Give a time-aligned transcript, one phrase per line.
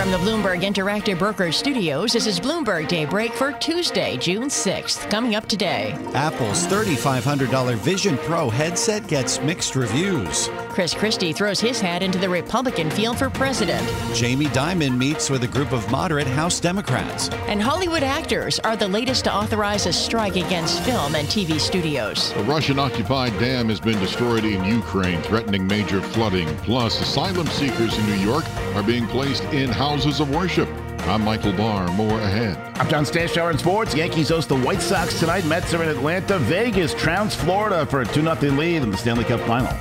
[0.00, 5.10] From the Bloomberg Interactive Brokers Studios, this is Bloomberg Daybreak for Tuesday, June 6th.
[5.10, 5.94] Coming up today.
[6.14, 10.48] Apple's $3,500 Vision Pro headset gets mixed reviews.
[10.70, 13.86] Chris Christie throws his hat into the Republican field for president.
[14.14, 17.28] Jamie Dimon meets with a group of moderate House Democrats.
[17.48, 22.32] And Hollywood actors are the latest to authorize a strike against film and TV studios.
[22.36, 26.48] A Russian occupied dam has been destroyed in Ukraine, threatening major flooding.
[26.58, 30.68] Plus, asylum seekers in New York are being placed in houses of worship.
[31.08, 31.88] I'm Michael Barr.
[31.96, 32.56] More ahead.
[32.76, 33.92] I'm John Stashower in sports.
[33.92, 35.44] Yankees host the White Sox tonight.
[35.46, 36.38] Mets are in Atlanta.
[36.38, 39.72] Vegas trounced Florida for a 2 0 lead in the Stanley Cup final.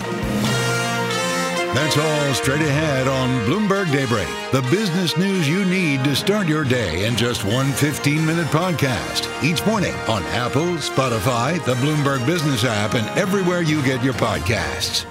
[1.76, 6.64] That's all straight ahead on Bloomberg Daybreak, the business news you need to start your
[6.64, 9.30] day in just one 15 minute podcast.
[9.44, 15.06] Each morning on Apple, Spotify, the Bloomberg Business app, and everywhere you get your podcasts.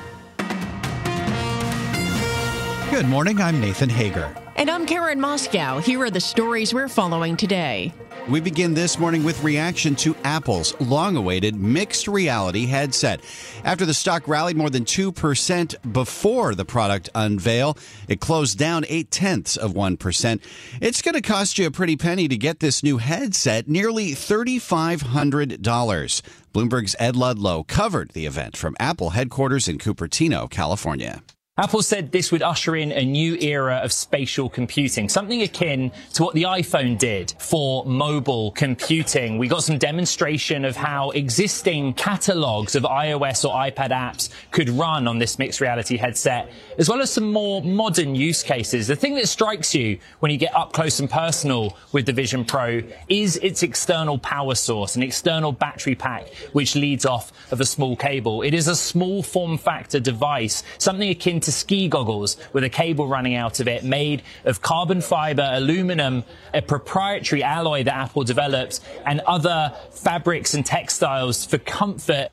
[2.91, 3.41] Good morning.
[3.41, 4.35] I'm Nathan Hager.
[4.59, 5.81] And I'm Karen Moskow.
[5.81, 7.93] Here are the stories we're following today.
[8.29, 13.21] We begin this morning with reaction to Apple's long awaited mixed reality headset.
[13.63, 17.79] After the stock rallied more than 2% before the product unveil,
[18.09, 20.41] it closed down 8 tenths of 1%.
[20.81, 26.23] It's going to cost you a pretty penny to get this new headset, nearly $3,500.
[26.53, 31.23] Bloomberg's Ed Ludlow covered the event from Apple headquarters in Cupertino, California.
[31.59, 36.23] Apple said this would usher in a new era of spatial computing, something akin to
[36.23, 39.39] what the iPhone did for mobile computing.
[39.39, 45.09] We got some demonstration of how existing catalogs of iOS or iPad apps could run
[45.09, 48.87] on this mixed reality headset, as well as some more modern use cases.
[48.87, 52.45] The thing that strikes you when you get up close and personal with the Vision
[52.45, 57.67] Pro is its external power source, an external battery pack, which leads off of a
[57.67, 58.43] small cable.
[58.43, 62.69] It is a small form factor device, something akin to to ski goggles with a
[62.69, 66.23] cable running out of it made of carbon fiber, aluminum,
[66.53, 72.29] a proprietary alloy that Apple developed, and other fabrics and textiles for comfort.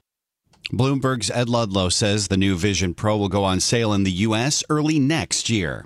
[0.73, 4.63] Bloomberg's Ed Ludlow says the new Vision Pro will go on sale in the U.S.
[4.69, 5.85] early next year.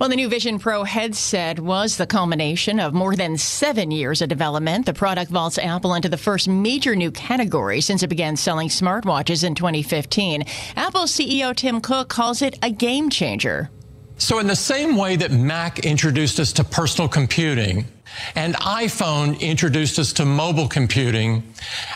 [0.00, 4.30] Well, the new Vision Pro headset was the culmination of more than seven years of
[4.30, 4.86] development.
[4.86, 9.44] The product vaults Apple into the first major new category since it began selling smartwatches
[9.44, 10.44] in 2015.
[10.76, 13.68] Apple CEO Tim Cook calls it a game changer.
[14.16, 17.84] So, in the same way that Mac introduced us to personal computing
[18.34, 21.42] and iPhone introduced us to mobile computing,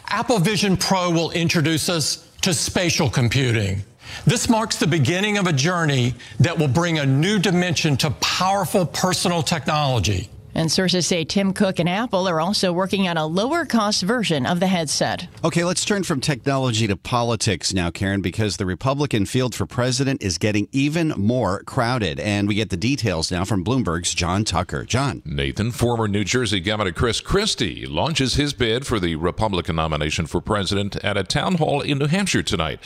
[0.08, 3.82] Apple Vision Pro will introduce us to spatial computing.
[4.26, 8.86] This marks the beginning of a journey that will bring a new dimension to powerful
[8.86, 10.30] personal technology.
[10.56, 14.46] And sources say Tim Cook and Apple are also working on a lower cost version
[14.46, 15.26] of the headset.
[15.44, 20.22] Okay, let's turn from technology to politics now, Karen, because the Republican field for president
[20.22, 22.20] is getting even more crowded.
[22.20, 24.84] And we get the details now from Bloomberg's John Tucker.
[24.84, 25.22] John.
[25.24, 30.40] Nathan, former New Jersey Governor Chris Christie launches his bid for the Republican nomination for
[30.40, 32.78] president at a town hall in New Hampshire tonight.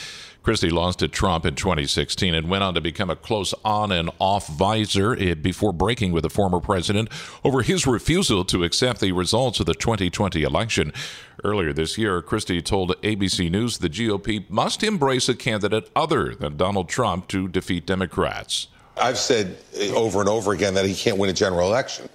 [0.43, 4.11] Christie lost to Trump in 2016 and went on to become a close on and
[4.19, 7.09] off visor eh, before breaking with the former president
[7.45, 10.93] over his refusal to accept the results of the 2020 election.
[11.45, 16.57] Earlier this year, Christie told ABC News the GOP must embrace a candidate other than
[16.57, 18.69] Donald Trump to defeat Democrats.
[18.97, 22.09] I've said eh, over and over again that he can't win a general election.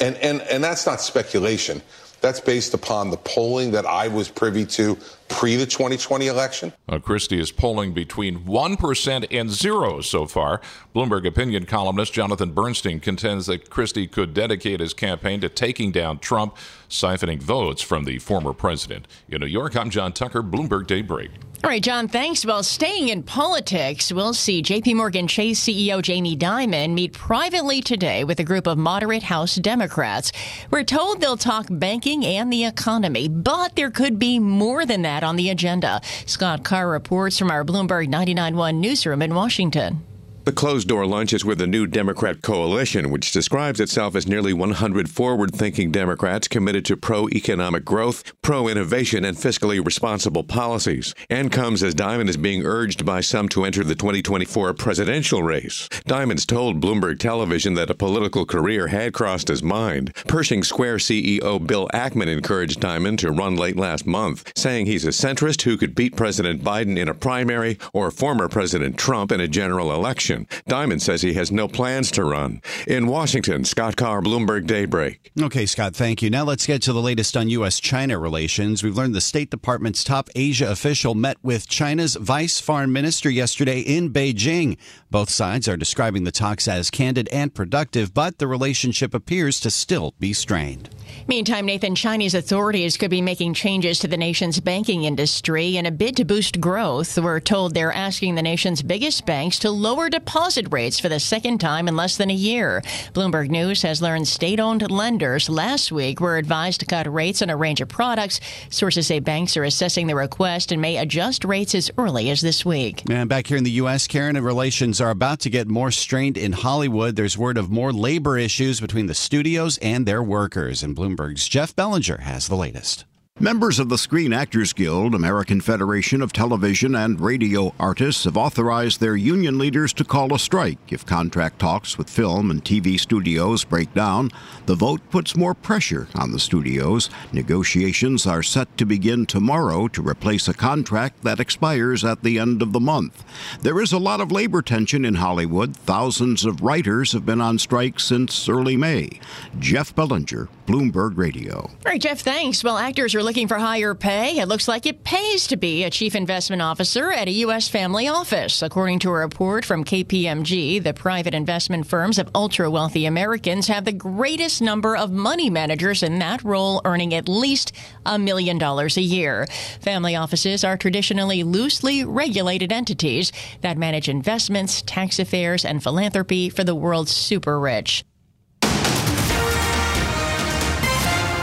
[0.00, 1.82] And, and, and that's not speculation.
[2.20, 4.96] That's based upon the polling that I was privy to
[5.28, 6.72] pre the 2020 election.
[6.88, 10.60] Uh, Christie is polling between 1% and zero so far.
[10.94, 16.18] Bloomberg opinion columnist Jonathan Bernstein contends that Christie could dedicate his campaign to taking down
[16.18, 16.56] Trump,
[16.88, 19.06] siphoning votes from the former president.
[19.28, 21.30] In New York, I'm John Tucker, Bloomberg Daybreak.
[21.64, 22.44] All right, John, thanks.
[22.44, 28.22] Well, staying in politics, we'll see JP Morgan Chase CEO Jamie Dimon meet privately today
[28.22, 30.30] with a group of moderate House Democrats.
[30.70, 35.13] We're told they'll talk banking and the economy, but there could be more than that
[35.22, 36.00] on the agenda.
[36.26, 40.02] Scott Carr reports from our Bloomberg 99.1 newsroom in Washington.
[40.44, 44.52] The closed door lunch is with the new Democrat coalition, which describes itself as nearly
[44.52, 51.14] 100 forward thinking Democrats committed to pro economic growth, pro innovation, and fiscally responsible policies,
[51.30, 55.88] and comes as Dimon is being urged by some to enter the 2024 presidential race.
[56.06, 60.14] Dimon's told Bloomberg Television that a political career had crossed his mind.
[60.28, 65.08] Pershing Square CEO Bill Ackman encouraged Dimon to run late last month, saying he's a
[65.08, 69.48] centrist who could beat President Biden in a primary or former President Trump in a
[69.48, 70.33] general election.
[70.68, 72.60] Dimon says he has no plans to run.
[72.86, 75.32] In Washington, Scott Carr, Bloomberg Daybreak.
[75.40, 76.30] Okay, Scott, thank you.
[76.30, 77.80] Now let's get to the latest on U.S.
[77.80, 78.82] China relations.
[78.82, 83.80] We've learned the State Department's top Asia official met with China's vice foreign minister yesterday
[83.80, 84.76] in Beijing.
[85.14, 89.70] Both sides are describing the talks as candid and productive, but the relationship appears to
[89.70, 90.90] still be strained.
[91.28, 95.92] Meantime, Nathan, Chinese authorities could be making changes to the nation's banking industry in a
[95.92, 97.16] bid to boost growth.
[97.16, 101.58] We're told they're asking the nation's biggest banks to lower deposit rates for the second
[101.58, 102.82] time in less than a year.
[103.12, 107.50] Bloomberg News has learned state owned lenders last week were advised to cut rates on
[107.50, 108.40] a range of products.
[108.68, 112.64] Sources say banks are assessing the request and may adjust rates as early as this
[112.64, 113.08] week.
[113.08, 116.52] And back here in the U.S., Karen, relations are about to get more strained in
[116.52, 117.14] Hollywood.
[117.14, 120.82] There's word of more labor issues between the studios and their workers.
[120.82, 123.04] And Bloomberg's Jeff Bellinger has the latest.
[123.40, 129.00] Members of the Screen Actors Guild, American Federation of Television and Radio Artists, have authorized
[129.00, 133.64] their union leaders to call a strike if contract talks with film and TV studios
[133.64, 134.30] break down.
[134.66, 137.10] The vote puts more pressure on the studios.
[137.32, 142.62] Negotiations are set to begin tomorrow to replace a contract that expires at the end
[142.62, 143.24] of the month.
[143.62, 145.76] There is a lot of labor tension in Hollywood.
[145.76, 149.18] Thousands of writers have been on strike since early May.
[149.58, 151.62] Jeff Bellinger, Bloomberg Radio.
[151.62, 152.62] All right, Jeff, thanks.
[152.62, 155.90] Well, actors are looking for higher pay, it looks like it pays to be a
[155.90, 157.68] chief investment officer at a U.S.
[157.68, 158.62] family office.
[158.62, 163.86] According to a report from KPMG, the private investment firms of ultra wealthy Americans have
[163.86, 167.72] the greatest number of money managers in that role, earning at least
[168.04, 169.46] a million dollars a year.
[169.80, 173.32] Family offices are traditionally loosely regulated entities
[173.62, 178.04] that manage investments, tax affairs, and philanthropy for the world's super rich.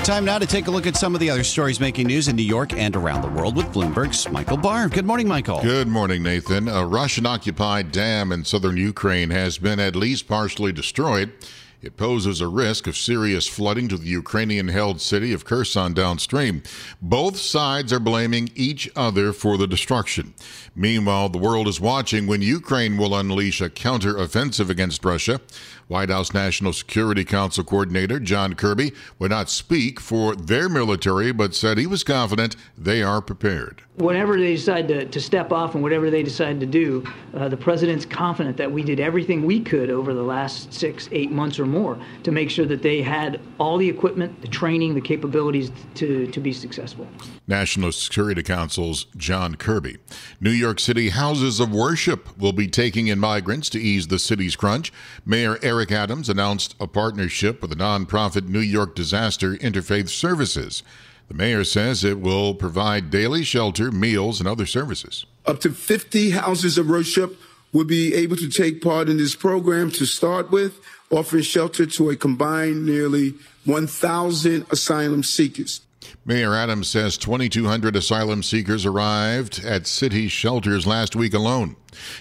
[0.04, 2.36] Time now to take a look at some of the other stories making news in
[2.36, 4.90] New York and around the world with Bloomberg's Michael Barr.
[4.90, 5.62] Good morning, Michael.
[5.62, 6.68] Good morning, Nathan.
[6.68, 11.32] A Russian occupied dam in southern Ukraine has been at least partially destroyed.
[11.82, 16.62] It poses a risk of serious flooding to the Ukrainian held city of Kherson downstream.
[17.02, 20.36] Both sides are blaming each other for the destruction.
[20.76, 25.42] Meanwhile, the world is watching when Ukraine will unleash a counteroffensive against Russia.
[25.88, 31.54] White House National Security Council coordinator John Kirby would not speak for their military, but
[31.54, 33.82] said he was confident they are prepared.
[33.98, 37.04] Whenever they decide to, to step off and whatever they decide to do,
[37.36, 41.30] uh, the president's confident that we did everything we could over the last six, eight
[41.30, 45.02] months or more to make sure that they had all the equipment, the training, the
[45.02, 47.08] capabilities to, to be successful.
[47.48, 49.98] National Security Council's John Kirby.
[50.40, 54.56] New York City houses of worship will be taking in migrants to ease the city's
[54.56, 54.92] crunch.
[55.26, 60.84] Mayor Eric Adams announced a partnership with the nonprofit New York Disaster Interfaith Services.
[61.28, 65.26] The mayor says it will provide daily shelter, meals, and other services.
[65.46, 67.40] Up to 50 houses of worship
[67.72, 70.80] will be able to take part in this program to start with,
[71.12, 73.34] offering shelter to a combined nearly
[73.66, 75.82] 1,000 asylum seekers.
[76.26, 81.76] Mayor Adams says 2,200 asylum seekers arrived at city shelters last week alone.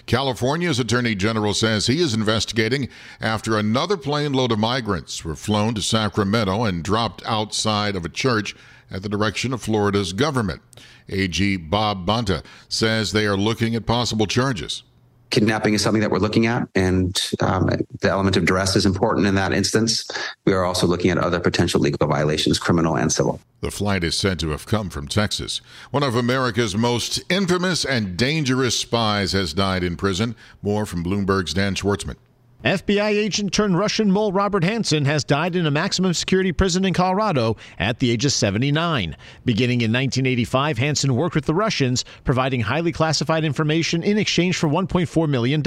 [0.06, 2.88] California's Attorney General says he is investigating
[3.20, 8.10] after another plane load of migrants were flown to Sacramento and dropped outside of a
[8.10, 8.54] church
[8.90, 10.62] at the direction of Florida's government.
[11.08, 14.82] AG Bob Bonta says they are looking at possible charges
[15.30, 17.70] kidnapping is something that we're looking at, and um,
[18.00, 20.08] the element of duress is important in that instance.
[20.44, 23.40] We are also looking at other potential legal violations, criminal and civil.
[23.60, 25.60] The flight is said to have come from Texas.
[25.90, 30.34] One of America's most infamous and dangerous spies has died in prison.
[30.62, 32.16] More from Bloomberg's Dan Schwartzman.
[32.64, 36.92] FBI agent turned Russian mole Robert Hanssen has died in a maximum security prison in
[36.92, 39.16] Colorado at the age of 79.
[39.46, 44.68] Beginning in 1985, Hanssen worked with the Russians, providing highly classified information in exchange for
[44.68, 45.62] $1.4 million.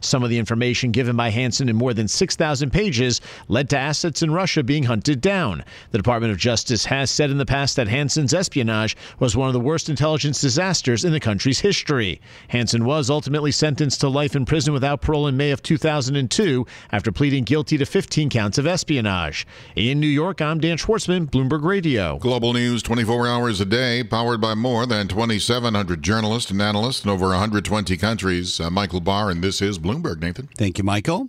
[0.00, 4.20] Some of the information given by Hanssen in more than 6,000 pages led to assets
[4.20, 5.64] in Russia being hunted down.
[5.92, 9.54] The Department of Justice has said in the past that Hanssen's espionage was one of
[9.54, 12.20] the worst intelligence disasters in the country's history.
[12.50, 16.01] Hanssen was ultimately sentenced to life in prison without parole in May of 2000.
[16.06, 19.46] 2002 after pleading guilty to 15 counts of espionage.
[19.76, 22.18] In New York, I'm Dan Schwartzman, Bloomberg Radio.
[22.18, 27.10] Global news 24 hours a day, powered by more than 2,700 journalists and analysts in
[27.10, 28.60] over 120 countries.
[28.60, 30.48] Uh, Michael Barr, and this is Bloomberg, Nathan.
[30.56, 31.28] Thank you, Michael.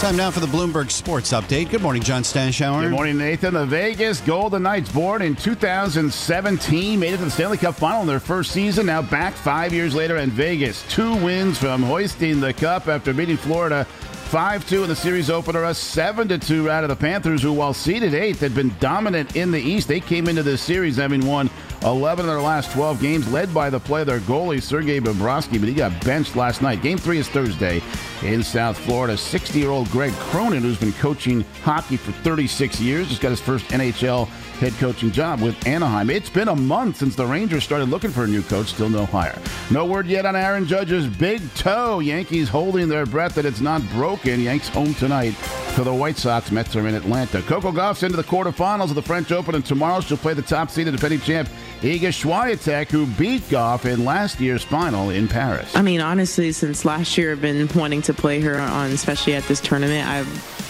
[0.00, 1.70] Time now for the Bloomberg Sports Update.
[1.70, 2.82] Good morning, John Stashower.
[2.82, 3.54] Good morning, Nathan.
[3.54, 8.06] The Vegas Golden Knights, born in 2017, made it to the Stanley Cup final in
[8.06, 8.84] their first season.
[8.84, 10.84] Now back five years later in Vegas.
[10.90, 15.64] Two wins from hoisting the cup after beating Florida 5 2 in the series opener,
[15.64, 19.50] a 7 2 out of the Panthers, who, while seeded eighth, had been dominant in
[19.50, 19.88] the East.
[19.88, 21.48] They came into this series having won
[21.84, 25.58] 11 of their last 12 games, led by the play of their goalie, Sergei Bobrovsky,
[25.58, 26.82] but he got benched last night.
[26.82, 27.80] Game three is Thursday
[28.26, 29.16] in South Florida.
[29.16, 33.40] 60 year old Greg Cronin, who's been coaching hockey for 36 years, just got his
[33.40, 34.26] first NHL
[34.58, 36.10] head coaching job with Anaheim.
[36.10, 39.06] It's been a month since the Rangers started looking for a new coach, still no
[39.06, 39.38] hire.
[39.70, 42.00] No word yet on Aaron Judge's big toe.
[42.00, 44.40] Yankees holding their breath that it's not broken.
[44.40, 45.34] Yanks home tonight
[45.76, 46.50] to the White Sox.
[46.50, 47.42] Mets are in Atlanta.
[47.42, 50.70] Coco Gauff's into the quarterfinals of the French Open, and tomorrow she'll play the top
[50.70, 51.50] seeded defending champ
[51.82, 55.76] Iga Swiatek, who beat Gauff in last year's final in Paris.
[55.76, 59.44] I mean, honestly, since last year, I've been wanting to play her on, especially at
[59.44, 60.08] this tournament.
[60.08, 60.65] I've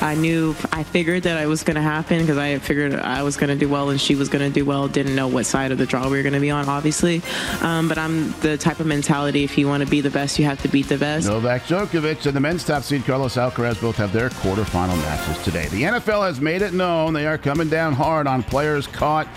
[0.00, 3.36] I knew, I figured that it was going to happen because I figured I was
[3.36, 4.88] going to do well and she was going to do well.
[4.88, 7.22] Didn't know what side of the draw we were going to be on, obviously.
[7.62, 10.44] Um, but I'm the type of mentality if you want to be the best, you
[10.44, 11.28] have to beat the best.
[11.28, 15.66] Novak Djokovic and the men's top seed Carlos Alcaraz both have their quarterfinal matches today.
[15.68, 19.28] The NFL has made it known they are coming down hard on players caught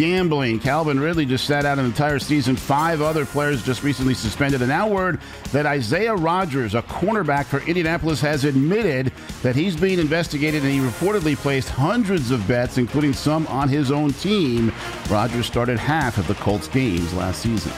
[0.00, 0.58] gambling.
[0.58, 2.56] Calvin Ridley just sat out an entire season.
[2.56, 4.62] Five other players just recently suspended.
[4.62, 5.20] And now word
[5.52, 10.78] that Isaiah Rodgers, a cornerback for Indianapolis, has admitted that he's being investigated and he
[10.78, 14.72] reportedly placed hundreds of bets, including some on his own team.
[15.10, 17.72] Rodgers started half of the Colts games last season.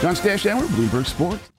[0.00, 1.52] John Stashower, Bloomberg Sports.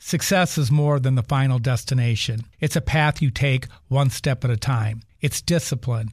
[0.00, 2.46] Success is more than the final destination.
[2.58, 5.02] It's a path you take one step at a time.
[5.20, 6.12] It's discipline.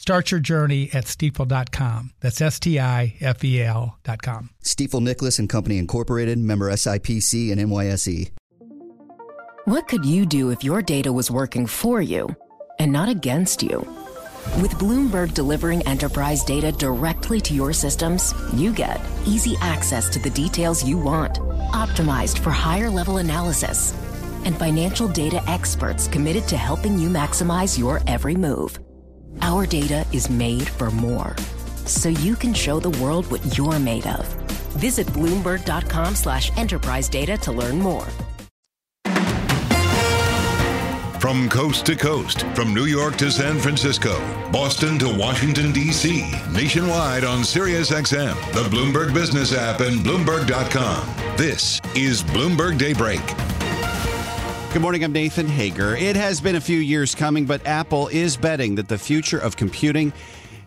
[0.00, 2.12] Start your journey at stifel.com.
[2.20, 4.48] That's S T I F E L.com.
[4.64, 8.30] Stifel Nicolaus and Company Incorporated, member SIPC and NYSE.
[9.66, 12.34] What could you do if your data was working for you
[12.78, 13.80] and not against you?
[14.62, 20.30] With Bloomberg delivering enterprise data directly to your systems, you get easy access to the
[20.30, 21.34] details you want,
[21.74, 23.92] optimized for higher level analysis,
[24.46, 28.80] and financial data experts committed to helping you maximize your every move.
[29.50, 31.34] Our data is made for more,
[31.84, 34.24] so you can show the world what you're made of.
[34.78, 38.06] Visit Bloomberg.com slash enterprise data to learn more.
[41.18, 44.20] From coast to coast, from New York to San Francisco,
[44.52, 51.36] Boston to Washington, D.C., nationwide on SiriusXM, the Bloomberg Business app, and Bloomberg.com.
[51.36, 53.59] This is Bloomberg Daybreak.
[54.72, 55.96] Good morning, I'm Nathan Hager.
[55.96, 59.56] It has been a few years coming, but Apple is betting that the future of
[59.56, 60.12] computing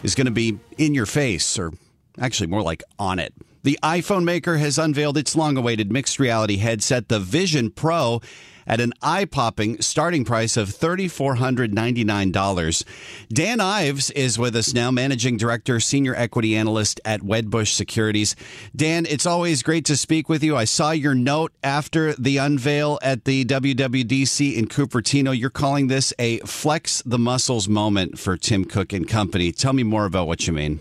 [0.04, 1.72] is going to be in your face, or
[2.20, 3.34] actually more like on it.
[3.64, 8.20] The iPhone maker has unveiled its long awaited mixed reality headset, the Vision Pro
[8.68, 12.84] at an eye popping starting price of $3,499.
[13.30, 18.36] Dan Ives is with us now, Managing Director, Senior Equity Analyst at Wedbush Securities.
[18.76, 20.56] Dan, it's always great to speak with you.
[20.56, 25.36] I saw your note after the unveil at the WWDC in Cupertino.
[25.38, 29.52] You're calling this a flex the muscles moment for Tim Cook and Company.
[29.52, 30.80] Tell me more about what you mean.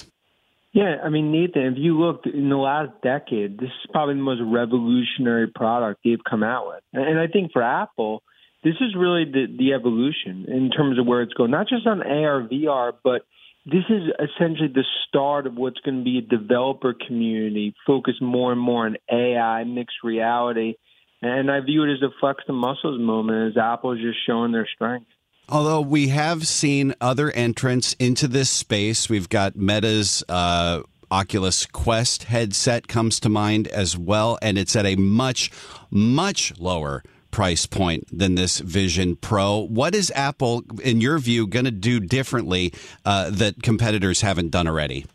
[0.72, 4.22] Yeah, I mean, Nathan, if you looked in the last decade, this is probably the
[4.22, 6.82] most revolutionary product they've come out with.
[6.94, 8.22] And I think for Apple,
[8.64, 12.02] this is really the, the evolution in terms of where it's going, not just on
[12.02, 13.26] AR, VR, but
[13.66, 18.50] this is essentially the start of what's going to be a developer community focused more
[18.50, 20.74] and more on AI, mixed reality.
[21.20, 24.52] And I view it as a flex the muscles moment as Apple is just showing
[24.52, 25.06] their strength.
[25.48, 32.24] Although we have seen other entrants into this space, we've got Meta's uh, Oculus Quest
[32.24, 35.50] headset comes to mind as well, and it's at a much,
[35.90, 39.66] much lower price point than this Vision Pro.
[39.66, 42.72] What is Apple, in your view, going to do differently
[43.04, 45.06] uh, that competitors haven't done already?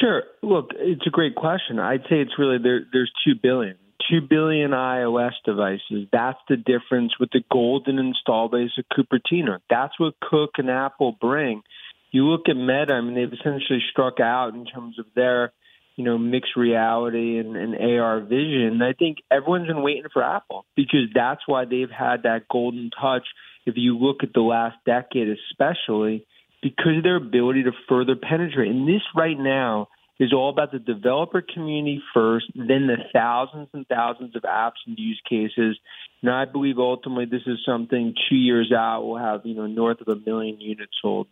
[0.00, 0.22] Sure.
[0.42, 1.78] Look, it's a great question.
[1.78, 2.86] I'd say it's really there.
[2.92, 3.76] There's two billion.
[4.10, 6.08] 2 billion iOS devices.
[6.12, 9.58] That's the difference with the golden install base of Cupertino.
[9.70, 11.62] That's what Cook and Apple bring.
[12.10, 15.52] You look at Meta, I mean, they've essentially struck out in terms of their,
[15.96, 18.80] you know, mixed reality and, and AR vision.
[18.82, 23.26] I think everyone's been waiting for Apple because that's why they've had that golden touch.
[23.66, 26.26] If you look at the last decade, especially
[26.62, 28.70] because of their ability to further penetrate.
[28.70, 29.88] And this right now
[30.20, 34.96] is all about the developer community first, then the thousands and thousands of apps and
[34.98, 35.78] use cases.
[36.22, 40.00] And I believe ultimately this is something two years out will have, you know, north
[40.00, 41.26] of a million units sold.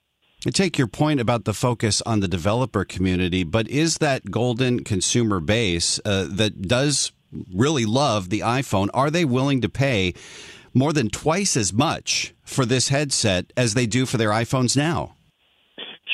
[0.45, 4.83] I take your point about the focus on the developer community, but is that golden
[4.83, 7.13] consumer base uh, that does
[7.55, 10.15] really love the iPhone, are they willing to pay
[10.75, 15.15] more than twice as much for this headset as they do for their iPhones now?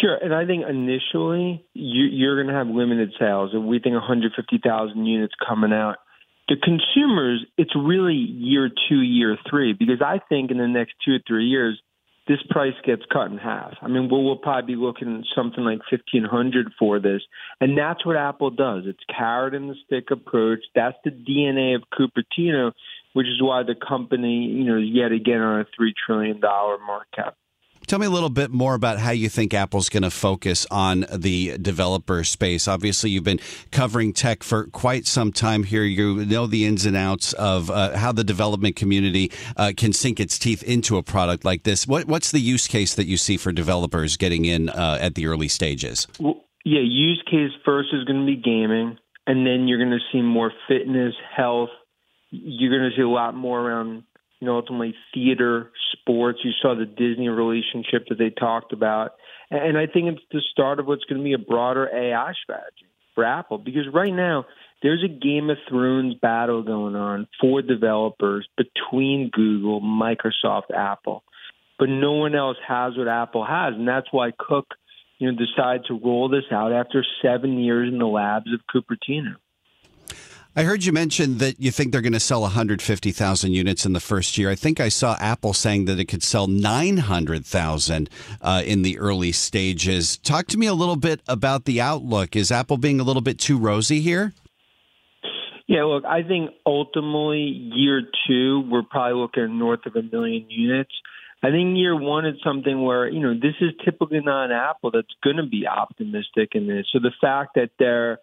[0.00, 3.94] Sure, and I think initially you, you're going to have limited sales, and we think
[3.94, 5.96] 150,000 units coming out.
[6.48, 11.14] The consumers, it's really year two, year three, because I think in the next two
[11.14, 11.80] or three years,
[12.28, 13.72] this price gets cut in half.
[13.80, 17.22] I mean, we'll, we'll probably be looking at something like 1500 for this,
[17.60, 18.84] and that's what Apple does.
[18.86, 20.60] It's carrot and the stick approach.
[20.74, 22.72] That's the DNA of Cupertino,
[23.14, 26.78] which is why the company, you know, is yet again on a three trillion dollar
[26.78, 27.34] market cap.
[27.88, 31.07] Tell me a little bit more about how you think Apple's going to focus on
[31.11, 32.68] the developer space.
[32.68, 33.40] Obviously, you've been
[33.71, 35.85] covering tech for quite some time here.
[35.85, 40.21] You know the ins and outs of uh, how the development community uh, can sink
[40.21, 41.87] its teeth into a product like this.
[41.87, 45.26] What, what's the use case that you see for developers getting in uh, at the
[45.26, 46.07] early stages?
[46.21, 50.04] Well, yeah, use case first is going to be gaming, and then you're going to
[50.12, 51.71] see more fitness, health.
[52.30, 54.02] You're going to see a lot more around
[54.40, 56.40] you know, ultimately theater, sports.
[56.45, 59.12] You saw the Disney relationship that they talked about.
[59.50, 62.87] And I think it's the start of what's going to be a broader AI strategy
[63.14, 64.45] for Apple because right now
[64.83, 71.25] there's a Game of Thrones battle going on for developers between Google, Microsoft, Apple.
[71.78, 73.75] But no one else has what Apple has.
[73.75, 74.75] And that's why Cook,
[75.18, 79.37] you know, decided to roll this out after seven years in the labs of Cupertino.
[80.58, 84.00] I heard you mention that you think they're going to sell 150,000 units in the
[84.00, 84.50] first year.
[84.50, 88.10] I think I saw Apple saying that it could sell 900,000
[88.42, 90.16] uh, in the early stages.
[90.16, 92.35] Talk to me a little bit about the outlook.
[92.35, 94.33] Is Apple being a little bit too rosy here?
[95.68, 100.90] Yeah, look, I think ultimately year two, we're probably looking north of a million units.
[101.40, 104.90] I think year one is something where, you know, this is typically not an Apple
[104.90, 106.87] that's going to be optimistic in this.
[106.92, 108.18] So the fact that they're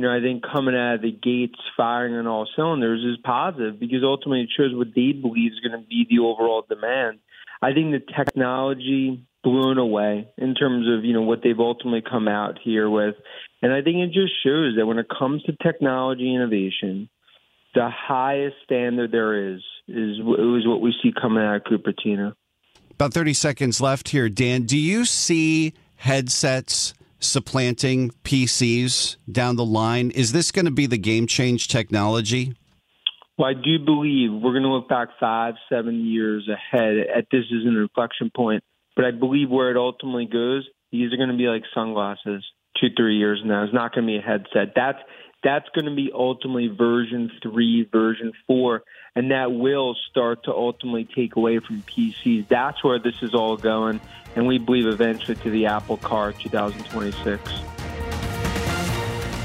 [0.00, 3.78] you know, I think coming out of the gates firing on all cylinders is positive
[3.78, 7.18] because ultimately it shows what they believe is going to be the overall demand.
[7.60, 12.28] I think the technology blown away in terms of you know what they've ultimately come
[12.28, 13.14] out here with,
[13.60, 17.10] and I think it just shows that when it comes to technology innovation,
[17.74, 22.32] the highest standard there is is is what we see coming out of Cupertino.
[22.92, 24.62] About thirty seconds left here, Dan.
[24.62, 26.94] Do you see headsets?
[27.20, 30.10] Supplanting PCs down the line?
[30.10, 32.54] Is this going to be the game change technology?
[33.38, 37.44] Well, I do believe we're going to look back five, seven years ahead at this
[37.46, 38.62] as an inflection point.
[38.96, 42.44] But I believe where it ultimately goes, these are going to be like sunglasses
[42.78, 43.64] two, three years now.
[43.64, 44.74] It's not going to be a headset.
[44.74, 44.98] That's
[45.42, 51.04] that's going to be ultimately version three, version four, and that will start to ultimately
[51.04, 52.48] take away from PCs.
[52.48, 54.00] That's where this is all going
[54.36, 57.42] and we believe eventually to the Apple Car 2026.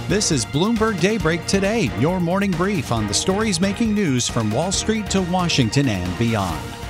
[0.07, 4.71] This is Bloomberg Daybreak Today, your morning brief on the stories making news from Wall
[4.71, 6.74] Street to Washington and beyond.